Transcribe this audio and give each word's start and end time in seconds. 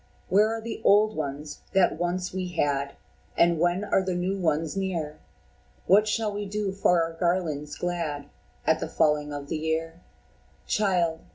Where 0.29 0.49
are 0.57 0.61
the 0.61 0.81
old 0.83 1.15
ones 1.15 1.59
that 1.73 1.99
once 1.99 2.33
we 2.33 2.47
had, 2.53 2.93
And 3.37 3.59
when 3.59 3.83
are 3.83 4.01
the 4.01 4.15
new 4.15 4.35
ones 4.35 4.75
near? 4.75 5.19
What 5.85 6.07
shall 6.07 6.33
we 6.33 6.47
do 6.47 6.71
for 6.71 7.03
our 7.03 7.13
garlands 7.13 7.75
glad 7.77 8.25
At 8.65 8.79
the 8.79 8.89
falling 8.89 9.31
of 9.31 9.47
the 9.47 9.57
year?" 9.59 10.01
"Child! 10.65 11.19